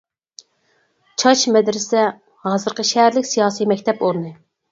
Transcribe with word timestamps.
«چاچ 1.23 1.43
مەدرىسە» 1.57 2.07
ھازىرقى 2.47 2.85
شەھەرلىك 2.93 3.31
سىياسىي 3.35 3.71
مەكتەپ 3.73 4.05
ئورنى. 4.09 4.35